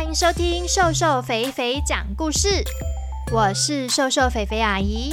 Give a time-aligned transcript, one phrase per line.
[0.00, 2.64] 欢迎收听瘦瘦肥肥讲故事，
[3.30, 5.12] 我是瘦瘦肥肥阿姨。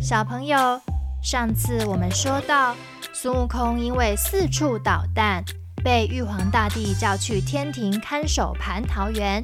[0.00, 0.80] 小朋友，
[1.22, 2.74] 上次我们说到，
[3.12, 5.44] 孙悟空因为四处捣蛋，
[5.84, 9.42] 被玉皇大帝叫去天庭看守蟠桃园，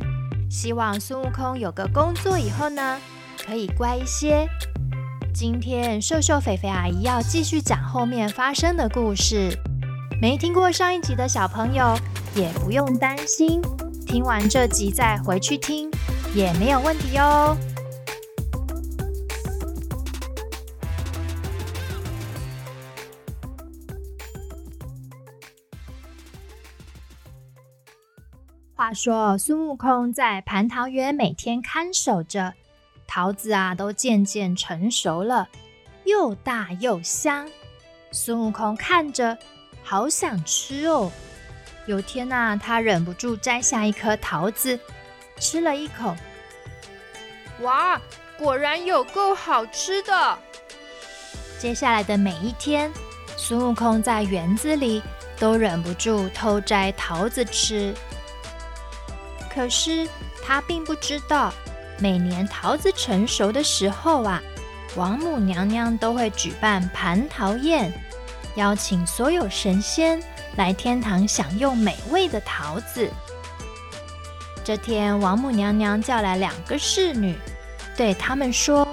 [0.51, 2.99] 希望孙悟空有个工作以后呢，
[3.47, 4.49] 可以乖一些。
[5.35, 9.55] 今天瘦瘦肥肥阿姨要继续讲后面发生的故事，
[10.23, 11.95] 没听过上一集的小朋友
[12.35, 13.61] 也不用担心。
[14.11, 15.89] 听完这集再回去听
[16.35, 17.57] 也没有问题哦。
[28.75, 32.55] 话说孙悟空在蟠桃园每天看守着，
[33.07, 35.49] 桃子啊都渐渐成熟了，
[36.05, 37.49] 又大又香。
[38.11, 39.39] 孙悟空看着，
[39.85, 41.13] 好想吃哦。
[41.87, 44.79] 有天呐、他忍不住摘下一颗桃子，
[45.39, 46.15] 吃了一口。
[47.61, 48.01] 哇，
[48.39, 50.39] 果然有够好吃的！
[51.59, 52.91] 接下来的每一天，
[53.37, 55.03] 孙悟空在园子里
[55.39, 57.95] 都忍不住偷摘桃子吃。
[59.53, 60.09] 可是
[60.45, 61.53] 他并不知道，
[61.99, 64.41] 每年桃子成熟的时候啊，
[64.97, 67.93] 王母娘娘都会举办蟠桃宴，
[68.55, 70.23] 邀请所有神仙。
[70.57, 73.11] 来天堂享用美味的桃子。
[74.63, 77.35] 这天，王母娘娘叫来两个侍女，
[77.97, 78.87] 对他们说：“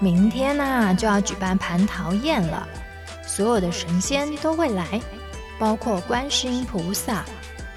[0.00, 2.66] 明天呐，就要举办蟠桃宴了，
[3.26, 5.00] 所有的神仙都会来，
[5.58, 7.24] 包括观世音菩萨。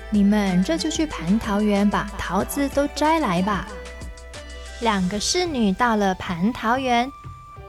[0.09, 3.67] 你们这就去蟠桃园把桃子都摘来吧。”
[4.81, 7.11] 两个侍女到了蟠桃园，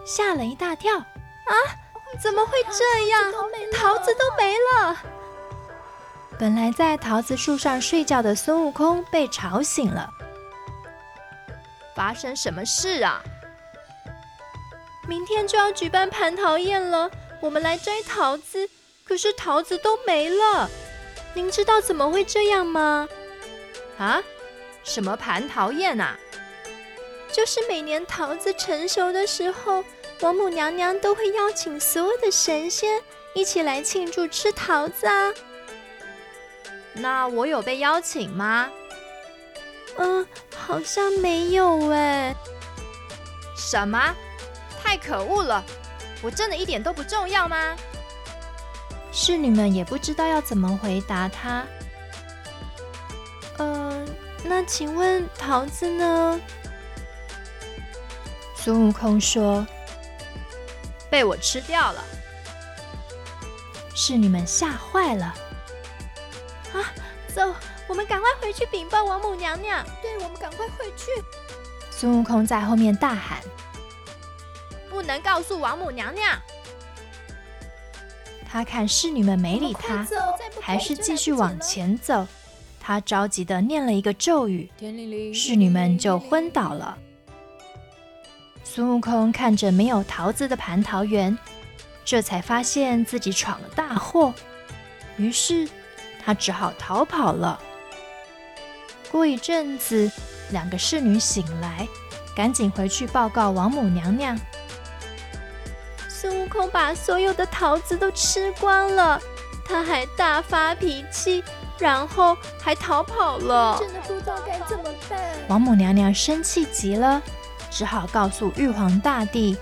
[0.04, 1.54] 吓了一大跳：“啊！”
[2.20, 3.32] 怎么会这样？
[3.72, 4.96] 桃子都没了。
[6.38, 10.10] 本来在桃子树上睡觉的孙悟空被吵醒了。
[11.94, 13.22] 发生什么事啊？
[15.08, 17.10] 明天就要举办蟠桃宴了，
[17.40, 18.68] 我们来摘桃子，
[19.04, 20.68] 可是桃子都没了。
[21.32, 23.08] 您知道怎么会这样吗？
[23.98, 24.22] 啊？
[24.84, 26.18] 什么蟠桃宴啊？
[27.32, 29.84] 就是每年桃子成熟的时候。
[30.20, 33.02] 王母娘娘都会邀请所有的神仙
[33.34, 35.32] 一起来庆祝吃桃子啊。
[36.94, 38.70] 那我有被邀请吗？
[39.98, 42.34] 嗯，好像没有哎。
[43.56, 44.14] 什么？
[44.82, 45.62] 太可恶了！
[46.22, 47.76] 我真的一点都不重要吗？
[49.12, 51.64] 侍女们也不知道要怎么回答他。
[53.58, 54.06] 嗯，
[54.44, 56.40] 那请问桃子呢？
[58.54, 59.66] 孙悟空说。
[61.16, 62.04] 被我吃掉了，
[63.94, 65.24] 侍女们吓坏了。
[66.74, 66.92] 啊，
[67.34, 67.54] 走，
[67.88, 69.82] 我们赶快回去禀报王母娘娘。
[70.02, 71.06] 对，我们赶快回去。
[71.90, 73.40] 孙悟空在后面大喊
[74.90, 76.38] ：“不能告诉王母娘娘！”
[78.46, 80.06] 他看侍女们没理他，
[80.60, 82.26] 还是继续往前走。
[82.78, 84.70] 他着急的念了一个咒语，
[85.32, 86.98] 侍女们就昏倒了。
[88.68, 91.38] 孙悟空看着没有桃子的蟠桃园，
[92.04, 94.34] 这才发现自己闯了大祸，
[95.16, 95.66] 于是
[96.22, 97.58] 他只好逃跑了。
[99.10, 100.10] 过一阵子，
[100.50, 101.88] 两个侍女醒来，
[102.34, 104.38] 赶紧回去报告王母娘娘：
[106.08, 109.18] 孙悟空把所有的桃子都吃光了，
[109.64, 111.42] 他还大发脾气，
[111.78, 113.78] 然后还逃跑了。
[113.78, 115.18] 真的不知道该怎么办。
[115.48, 117.22] 王母娘娘生气极了。
[117.76, 119.54] 只好告诉玉皇大帝，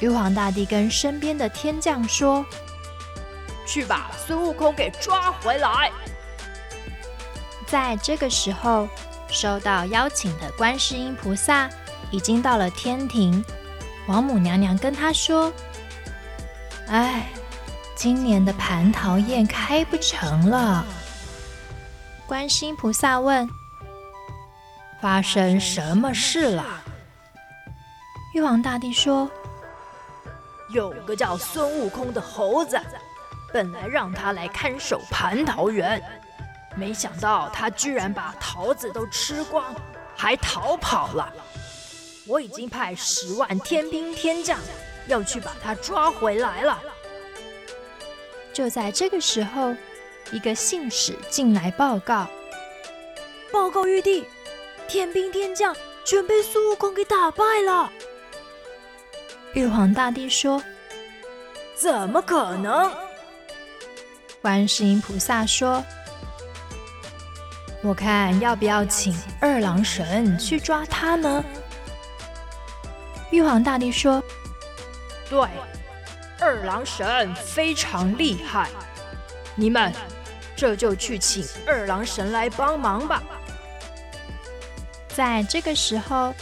[0.00, 2.42] 玉皇大帝跟身边的天将说
[3.68, 5.92] ：“去把孙悟空给抓回来。”
[7.68, 8.88] 在这个时候，
[9.28, 11.68] 收到邀请的观世音菩萨
[12.10, 13.44] 已经到了天庭。
[14.06, 15.52] 王母娘娘跟他说
[16.88, 17.26] ：“哎，
[17.94, 20.86] 今年的蟠桃宴开不成了。”
[22.26, 23.46] 观世音菩萨问
[25.02, 26.81] ：“发生什么事了？”
[28.32, 29.30] 玉皇大帝说
[30.72, 32.80] ：“有个叫孙悟空的猴子，
[33.52, 36.02] 本来让他来看守蟠桃园，
[36.74, 39.74] 没想到他居然把桃子都吃光，
[40.16, 41.30] 还逃跑了。
[42.26, 44.58] 我已经派十万天兵天将
[45.08, 46.80] 要去把他抓回来了。”
[48.54, 49.74] 就在这个时候，
[50.30, 52.26] 一个信使进来报告
[53.52, 54.24] ：“报告玉帝，
[54.88, 57.92] 天兵天将全被孙悟空给打败了。”
[59.54, 60.62] 玉皇大帝说
[61.76, 62.90] ：“怎么可能？”
[64.40, 65.84] 观世音菩萨说
[67.84, 71.44] ：“我看要不要请二郎神去抓他呢？”
[73.30, 74.22] 玉皇大帝说
[75.28, 75.46] ：“对，
[76.40, 78.70] 二郎神非常厉害，
[79.54, 79.92] 你们
[80.56, 83.22] 这就去请二郎神来帮忙吧。”
[85.14, 86.34] 在这个时候，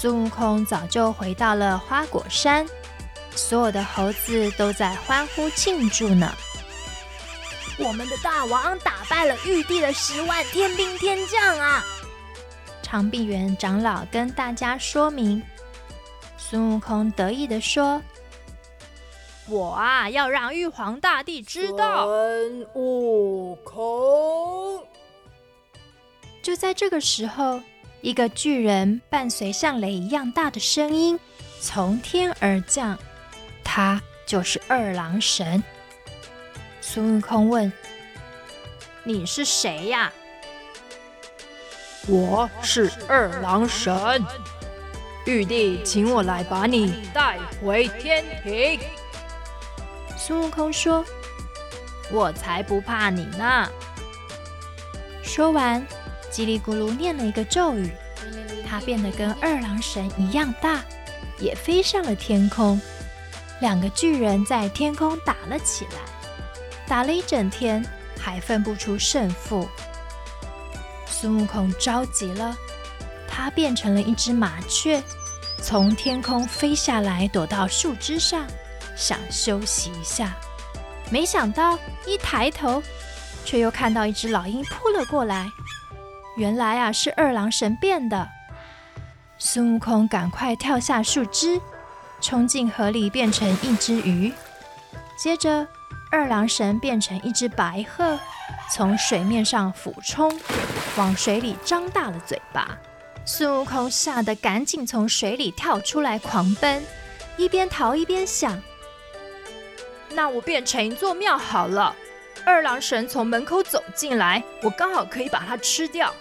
[0.00, 2.64] 孙悟空早就回到了花果山，
[3.32, 6.32] 所有的猴子都在欢呼庆祝呢。
[7.80, 11.84] 我们的大王打败了玉帝的十万天兵天将啊！
[12.80, 15.42] 长臂猿长老跟大家说明。
[16.36, 18.00] 孙悟空得意地说
[19.50, 24.80] ：“我啊，要让玉皇大帝知道。”孙悟空。
[26.40, 27.60] 就在这个时候，
[28.00, 31.18] 一个巨人伴随像雷一样大的声音
[31.60, 32.96] 从天而降，
[33.64, 35.62] 他就是二郎神。
[36.80, 37.72] 孙悟空问
[39.02, 40.12] ：“你是谁呀
[42.06, 44.24] ？”“我是二郎神。”
[45.26, 48.80] 玉帝请我来把你带回天庭。
[50.16, 51.04] 孙悟空说
[52.10, 53.68] ：“我才不怕你呢！”
[55.22, 55.86] 说完，
[56.30, 57.90] 叽里咕噜念了一个咒语，
[58.68, 60.84] 他变得跟二郎神一样大，
[61.38, 62.80] 也飞上了天空。
[63.60, 65.98] 两个巨人在天空打了起来，
[66.86, 67.84] 打了一整天，
[68.20, 69.68] 还分不出胜负。
[71.06, 72.56] 孙悟空着急了，
[73.26, 75.02] 他变成了一只麻雀。
[75.60, 78.46] 从天空飞下来，躲到树枝上，
[78.94, 80.36] 想休息一下。
[81.10, 81.76] 没想到
[82.06, 82.80] 一抬头，
[83.44, 85.50] 却又看到一只老鹰扑了过来。
[86.38, 88.28] 原来啊，是二郎神变的。
[89.38, 91.60] 孙悟空赶快跳下树枝，
[92.20, 94.32] 冲进河里变成一只鱼。
[95.16, 95.66] 接着，
[96.12, 98.16] 二郎神变成一只白鹤，
[98.70, 100.32] 从水面上俯冲，
[100.96, 102.78] 往水里张大了嘴巴。
[103.24, 106.84] 孙悟空吓得赶紧从水里跳出来狂奔，
[107.36, 108.62] 一边逃一边想
[110.14, 111.96] ：“那我变成一座庙好了。
[112.48, 116.14] 二郎神从门口走进来，我刚好可以把它吃掉。”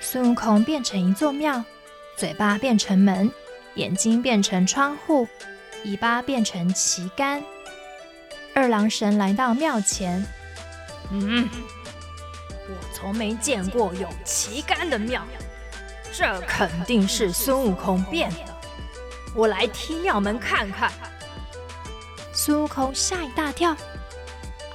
[0.00, 1.62] 孙悟空变成一座庙，
[2.16, 3.30] 嘴巴变成门，
[3.74, 5.28] 眼睛变成窗户，
[5.84, 7.44] 尾巴变成旗杆。
[8.54, 10.24] 二郎神来到庙前，
[11.10, 11.46] 嗯，
[12.66, 15.22] 我从没见过有旗杆的庙。
[16.14, 18.58] 这肯定是孙悟空变的，
[19.34, 20.90] 我来踢庙门看看。
[22.32, 23.76] 孙悟空吓一大跳，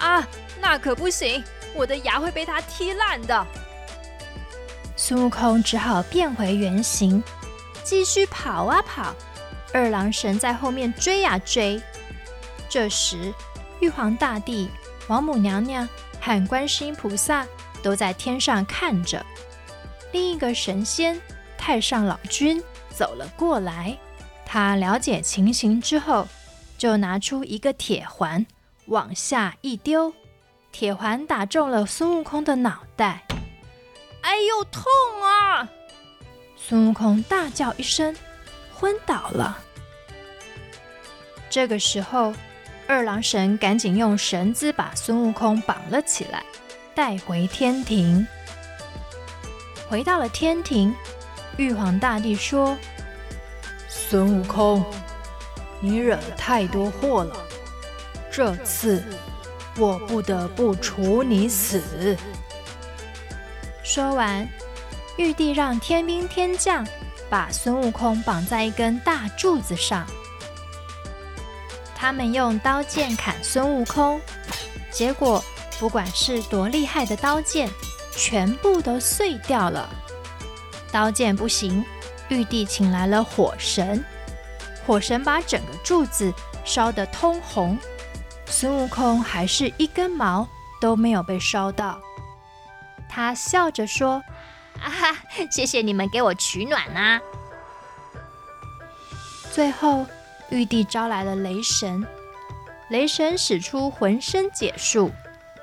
[0.06, 0.28] 啊，
[0.62, 1.44] 那可不行，
[1.74, 3.48] 我的牙会被他踢烂的。
[4.96, 7.24] 孙悟空只好变回原形，
[7.84, 9.16] 继续跑啊跑。
[9.74, 11.81] 二郎神在后面追呀追。
[12.69, 13.34] 这时，
[13.80, 14.69] 玉皇大帝、
[15.07, 15.90] 王母娘娘
[16.22, 17.46] 和观世音菩萨
[17.81, 19.25] 都在天上看着。
[20.12, 21.19] 另一个神仙
[21.57, 23.98] 太上老君走了过来，
[24.46, 26.28] 他了解情形之后，
[26.78, 28.46] 就拿出一个铁环
[28.87, 30.13] 往下一丢，
[30.71, 33.23] 铁环打中了孙悟空的脑袋。
[34.21, 34.83] 哎呦，痛
[35.23, 35.69] 啊！
[36.55, 38.15] 孙悟空大叫一声，
[38.73, 39.59] 昏倒了。
[41.49, 42.33] 这个时候，
[42.87, 46.44] 二郎神赶紧用绳子把孙悟空绑了起来，
[46.94, 48.27] 带回天庭。
[49.87, 50.94] 回到了天庭，
[51.57, 52.75] 玉皇大帝说
[53.87, 54.83] ：“孙悟空，
[55.80, 57.37] 你惹了太多祸了，
[58.35, 59.01] 这次
[59.77, 62.18] 我不得不处你死。”
[63.81, 64.45] 说完，
[65.15, 66.85] 玉帝让天兵天将
[67.30, 70.06] 把孙悟空绑在一根大柱子上，
[71.95, 74.19] 他们用刀剑砍孙悟空，
[74.92, 75.42] 结果
[75.80, 77.69] 不管是多厉害的刀剑。
[78.18, 79.89] 全部都碎掉了，
[80.89, 81.83] 刀剑不行，
[82.30, 84.04] 玉帝请来了火神，
[84.87, 87.77] 火神把整个柱子烧得通红，
[88.47, 90.47] 孙悟空还是一根毛
[90.80, 91.99] 都没有被烧到。
[93.09, 94.23] 他笑着说
[94.81, 95.18] ：“啊哈，
[95.52, 97.21] 谢谢你们给我取暖啊！”
[99.52, 100.06] 最后，
[100.49, 102.06] 玉帝招来了雷神，
[102.90, 105.11] 雷神使出浑身解数。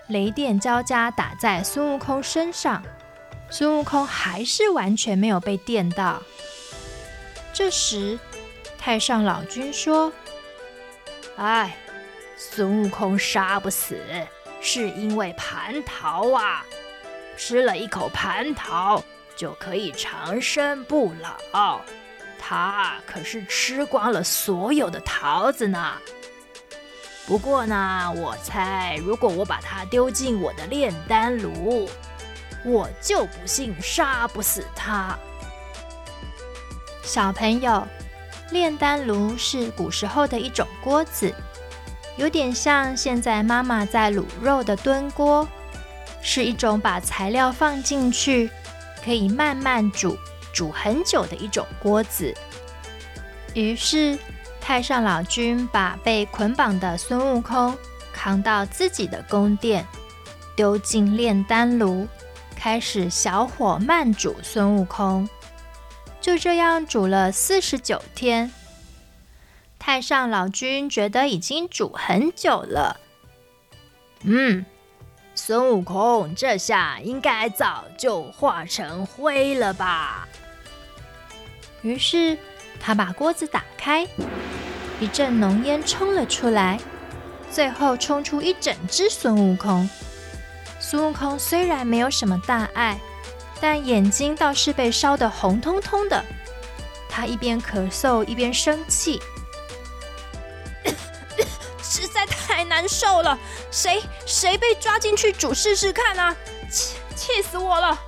[0.09, 2.83] 雷电交加打在孙悟空身上，
[3.51, 6.23] 孙悟空还是完全没有被电到。
[7.53, 8.19] 这时，
[8.79, 10.12] 太上老君说
[11.37, 11.77] ：“哎，
[12.45, 13.97] 孙悟空杀不死，
[14.61, 16.65] 是因为蟠桃啊！
[17.37, 19.03] 吃了一口蟠桃
[19.37, 21.15] 就可以长生不
[21.53, 21.81] 老。
[22.41, 25.97] 他可是吃光了所有的桃子呢。”
[27.27, 31.89] 不过呢，我猜如果我把它丢进我的炼丹炉，
[32.65, 35.17] 我就不信杀不死他。
[37.05, 37.87] 小朋友，
[38.51, 41.33] 炼丹炉是古时候的一种锅子，
[42.16, 45.49] 有点像现在妈妈在卤肉的炖锅，
[46.21, 48.50] 是一种把材料放进去，
[49.04, 50.16] 可以慢慢煮，
[50.52, 52.35] 煮很久的一种锅子。
[53.54, 54.19] 于是，
[54.61, 57.76] 太上老君把被捆绑的孙悟空
[58.12, 59.87] 扛到自己的宫殿，
[60.54, 62.07] 丢进炼丹炉，
[62.54, 65.28] 开始小火慢煮孙悟空。
[66.21, 68.52] 就这样煮了四十九天，
[69.85, 73.01] 太上老君觉得已经煮很久了。
[74.23, 74.65] 嗯，
[75.35, 80.29] 孙悟空这下应该早就化成灰了吧？
[81.83, 82.39] 于是
[82.79, 84.07] 他把锅子打开，
[85.01, 86.79] 一阵浓烟冲了出来，
[87.51, 89.91] 最后冲出一整只孙悟空。
[90.79, 92.97] 孙悟空虽然没有什么大碍。
[93.61, 96.25] 但眼睛倒是被烧得红彤彤的，
[97.09, 99.23] 他一边咳嗽一边生气，
[102.62, 103.37] 太难受了。
[103.73, 106.37] 谁谁被抓进去煮试试看啊？
[106.71, 107.99] 气气死我了！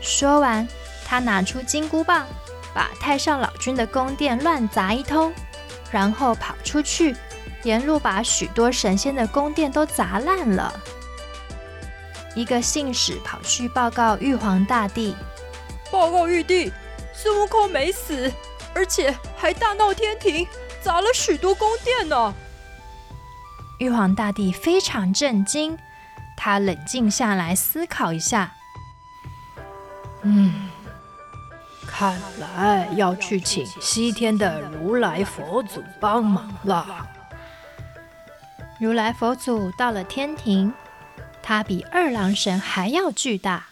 [0.00, 0.66] 说完，
[1.06, 2.26] 他拿出金箍棒，
[2.74, 5.32] 把太上老君的宫殿乱砸一通，
[5.92, 7.14] 然后跑出去，
[7.62, 10.74] 沿路把许多神仙的宫殿都砸烂了。
[12.34, 15.14] 一个信使跑去报告玉皇大帝
[15.88, 16.72] ：“报告玉帝，
[17.12, 18.30] 孙悟空没死，
[18.74, 20.44] 而且还大闹天庭，
[20.82, 22.34] 砸了许多宫殿呢。”
[23.78, 25.76] 玉皇大帝非常震惊，
[26.36, 28.52] 他冷静下来思考一下
[30.22, 30.68] ：“嗯，
[31.86, 37.06] 看来要去请西天的如来佛祖帮忙了。”
[38.80, 40.72] 如来佛祖到了天庭。
[41.46, 43.66] 他比二郎神还要巨大，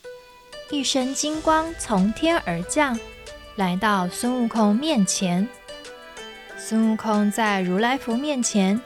[0.71, 3.01] 一身金光从天而降，
[3.57, 5.49] 来到孙悟空面前。
[6.59, 8.79] 孙悟空在如来佛面前，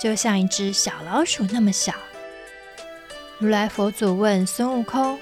[0.00, 1.92] 就像一只小老鼠那么小。
[3.38, 5.18] 如来佛祖问孙悟空：“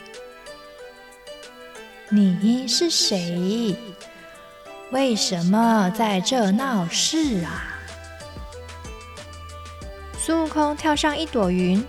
[2.09, 3.77] 你是谁？
[4.93, 7.75] 为什么在这闹事啊？”
[10.17, 11.85] 孙悟空跳上一朵云。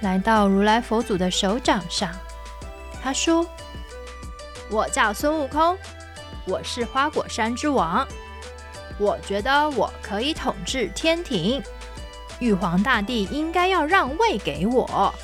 [0.00, 2.10] 来到如来佛祖的手掌上，
[3.00, 3.46] 他说
[4.68, 5.78] ：“我叫孙悟空，
[6.44, 8.04] 我是花果山之王。
[8.98, 11.62] 我觉得我可以统治天庭，
[12.42, 15.14] 玉皇大帝应该要让位给我。”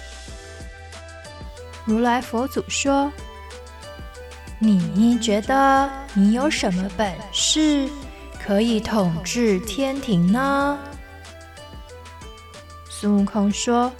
[1.84, 3.12] 如来佛祖说
[4.60, 7.88] ：“你觉得你有什么本事
[8.42, 10.78] 可以统治天庭呢？”
[12.88, 13.92] 孙悟空说。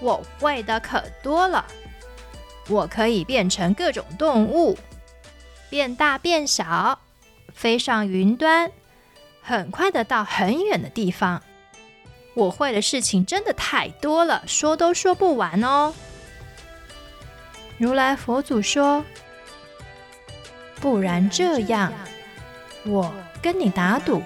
[0.00, 1.64] 我会的可多了，
[2.68, 4.76] 我可以变成各种动物，
[5.70, 6.98] 变大变小，
[7.54, 8.70] 飞上云端，
[9.40, 11.42] 很快的到很远的地方。
[12.34, 15.94] 我会的事情真的太多了，说都说不完哦。
[17.78, 19.04] 如来佛祖说
[20.80, 21.92] ：“不然这样，
[22.84, 24.22] 我跟你打赌，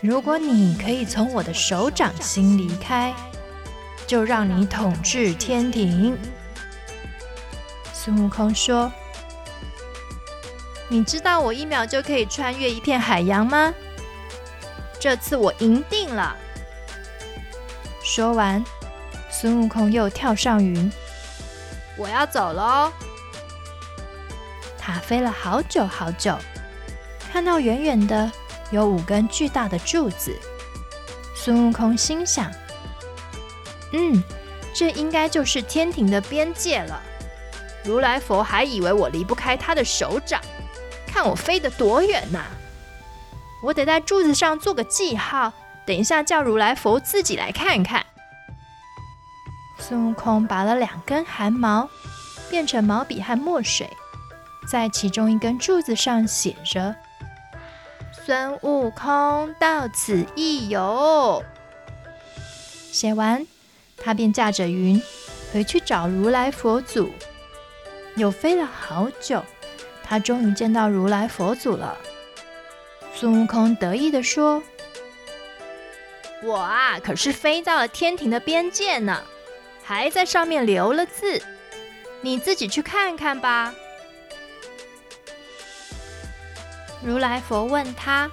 [0.00, 3.12] 如果你可以从我的手掌心离开。”
[4.06, 6.14] 就让你统治天庭。
[7.94, 8.92] 孙悟空说
[10.88, 13.72] ：“你知道我一秒就可以穿越一片海洋吗？
[15.00, 16.36] 这次我赢定了。”
[18.14, 18.64] 说完，
[19.28, 20.88] 孙悟空又跳上云，
[21.98, 22.92] 我要走喽。
[24.78, 26.38] 他飞了好久好久，
[27.32, 28.30] 看到远远的
[28.70, 30.32] 有五根巨大的柱子。
[31.34, 32.52] 孙悟空心想。
[33.92, 34.22] 嗯，
[34.72, 37.02] 这应该就是天庭的边界了。
[37.82, 40.40] 如来佛还以为我离不开他的手掌，
[41.08, 42.44] 看我飞得多远呐！
[43.60, 45.52] 我得在柱子上做个记号，
[45.86, 48.04] 等一下叫如来佛自己来看看。
[49.78, 51.88] 孙悟空拔了两根汗毛，
[52.48, 53.88] 变成毛笔和墨水，
[54.66, 56.94] 在其中一根柱子上写着
[58.24, 61.42] ：“孙悟空到此一游。”
[62.92, 63.46] 写完。
[63.96, 65.00] 他便驾着云
[65.50, 67.10] 回去找如来佛祖，
[68.16, 69.42] 又飞了好久，
[70.02, 71.96] 他终于见到如来佛祖了。
[73.14, 74.62] 孙悟空得意地说
[76.44, 79.22] ：“我啊，可是飞到了天庭的边界呢，
[79.82, 81.42] 还在上面留了字，
[82.20, 83.74] 你自己去看看吧。”
[87.02, 88.30] 如来佛问他：“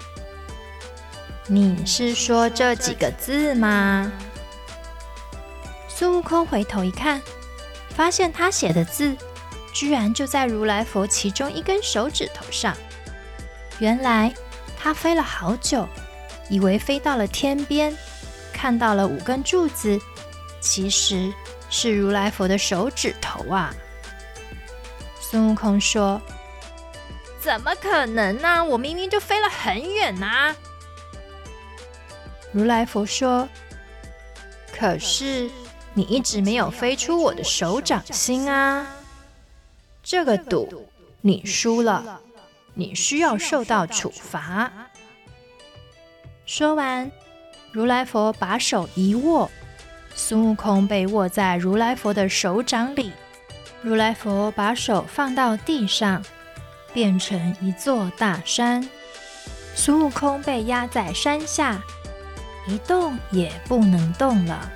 [1.47, 4.11] 你是说这几个字吗？”
[5.87, 7.21] 孙悟空回头一看，
[7.95, 9.15] 发现他写的字
[9.73, 12.75] 居然就在如来佛其中一根手指头上。
[13.79, 14.33] 原来
[14.77, 15.87] 他飞了好久，
[16.49, 17.95] 以为飞到了天边，
[18.51, 19.99] 看到了五根柱子，
[20.59, 21.31] 其实
[21.69, 23.73] 是如来佛的手指头啊！
[25.19, 26.21] 孙悟空说
[27.39, 28.63] ：“怎么可能呢？
[28.63, 30.53] 我明明就飞了很远呐！”
[32.51, 33.47] 如来佛说
[34.77, 35.49] ：“可是
[35.93, 38.85] 你一直没有飞出我的手掌心啊！
[40.03, 40.89] 这个赌
[41.21, 42.19] 你输了，
[42.73, 44.69] 你需要受到处罚。”
[46.53, 47.09] 说完，
[47.71, 49.49] 如来佛把手一握，
[50.13, 53.13] 孙悟空被握在如来佛的手掌里。
[53.81, 56.21] 如来佛把手放到地上，
[56.91, 58.85] 变成一座大山。
[59.75, 61.81] 孙悟空被压在山下。
[62.67, 64.69] 一动也不能动了。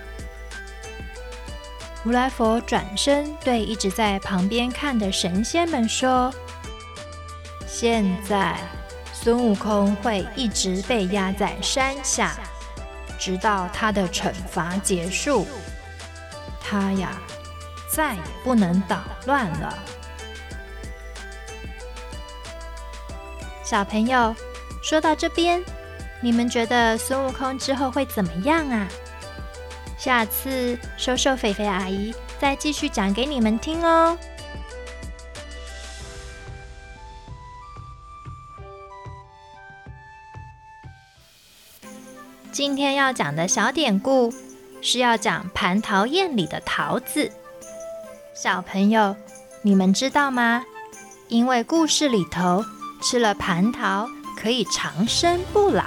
[2.06, 6.34] 如来佛转身对一直在旁边看的神仙们说
[7.68, 8.58] ：“现在
[9.26, 12.38] 孙悟空会一直被压在山下，
[13.18, 15.48] 直到他的惩罚结束。
[16.62, 17.10] 他呀，
[17.90, 19.80] 再也不能捣乱了。”
[23.66, 24.36] 小朋友，
[24.84, 25.60] 说到这边。
[26.22, 28.88] 你们觉得孙悟空之后会怎么样啊？
[29.98, 34.16] 下次瘦瘦肥肥阿姨再继续讲给你们听哦。
[42.56, 44.34] 今天要讲的小典故
[44.82, 47.30] 是要讲蟠桃宴里的桃子。
[48.34, 49.14] 小朋友，
[49.62, 50.64] 你们知道吗？
[51.28, 52.64] 因为故事里头
[53.02, 55.84] 吃了蟠桃可以长生不老。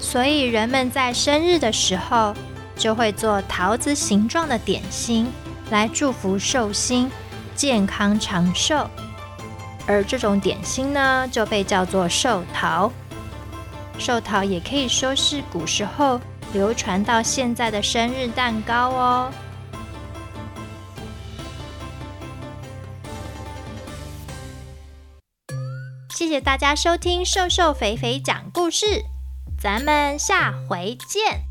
[0.00, 2.34] 所以人们在生日的时候，
[2.74, 5.28] 就会做桃子形状的点心，
[5.70, 7.08] 来祝福寿星
[7.54, 8.90] 健康长寿。
[9.86, 12.90] 而这种点心呢，就被叫做寿桃。
[14.00, 16.18] 寿桃也可以说是古时候
[16.54, 19.30] 流传到现在的生日蛋糕哦。
[26.16, 28.86] 谢谢大家收听瘦瘦肥肥讲故事。
[29.60, 31.49] 咱们下回见。